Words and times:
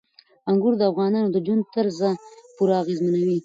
انګور 0.49 0.73
د 0.77 0.81
افغانانو 0.91 1.29
د 1.31 1.37
ژوند 1.45 1.63
طرز 1.73 1.99
پوره 2.55 2.75
اغېزمنوي. 2.83 3.37